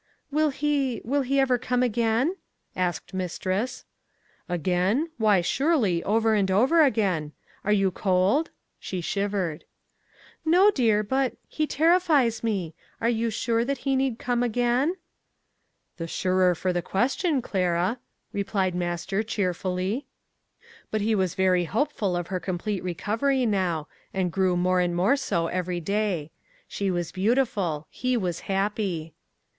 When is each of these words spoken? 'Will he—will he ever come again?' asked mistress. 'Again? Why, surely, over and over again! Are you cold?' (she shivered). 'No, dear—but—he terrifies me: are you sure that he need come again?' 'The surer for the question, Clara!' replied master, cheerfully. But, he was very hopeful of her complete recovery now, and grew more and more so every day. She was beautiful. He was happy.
'Will 0.31 0.49
he—will 0.49 1.21
he 1.21 1.39
ever 1.39 1.59
come 1.59 1.83
again?' 1.83 2.35
asked 2.75 3.13
mistress. 3.13 3.85
'Again? 4.49 5.11
Why, 5.17 5.41
surely, 5.41 6.03
over 6.05 6.33
and 6.33 6.49
over 6.49 6.81
again! 6.83 7.33
Are 7.63 7.71
you 7.71 7.91
cold?' 7.91 8.49
(she 8.79 8.99
shivered). 8.99 9.63
'No, 10.43 10.71
dear—but—he 10.71 11.67
terrifies 11.67 12.43
me: 12.43 12.73
are 12.99 13.09
you 13.09 13.29
sure 13.29 13.63
that 13.63 13.77
he 13.85 13.95
need 13.95 14.17
come 14.17 14.41
again?' 14.41 14.95
'The 15.97 16.07
surer 16.07 16.55
for 16.55 16.73
the 16.73 16.81
question, 16.81 17.39
Clara!' 17.39 17.99
replied 18.33 18.73
master, 18.73 19.21
cheerfully. 19.21 20.07
But, 20.89 21.01
he 21.01 21.13
was 21.13 21.35
very 21.35 21.65
hopeful 21.65 22.15
of 22.15 22.29
her 22.29 22.39
complete 22.39 22.83
recovery 22.83 23.45
now, 23.45 23.87
and 24.15 24.31
grew 24.31 24.57
more 24.57 24.79
and 24.79 24.95
more 24.95 25.15
so 25.15 25.45
every 25.45 25.79
day. 25.79 26.31
She 26.67 26.89
was 26.89 27.11
beautiful. 27.11 27.85
He 27.91 28.17
was 28.17 28.39
happy. 28.39 29.13